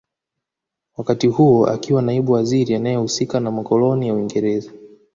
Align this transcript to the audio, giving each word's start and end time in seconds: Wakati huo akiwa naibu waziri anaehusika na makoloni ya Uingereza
Wakati 0.97 1.27
huo 1.27 1.67
akiwa 1.67 2.01
naibu 2.01 2.31
waziri 2.31 2.75
anaehusika 2.75 3.39
na 3.39 3.51
makoloni 3.51 4.07
ya 4.07 4.13
Uingereza 4.13 4.71